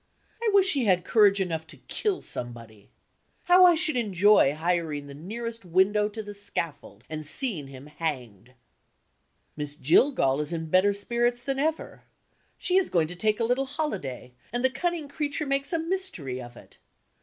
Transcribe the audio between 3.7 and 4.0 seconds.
should